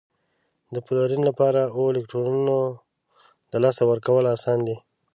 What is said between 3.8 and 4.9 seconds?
ورکول اسان دي؟